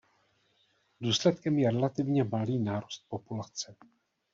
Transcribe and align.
Důsledkem 1.01 1.59
je 1.59 1.71
relativně 1.71 2.23
malý 2.23 2.65
růst 2.81 3.05
populace. 3.09 3.75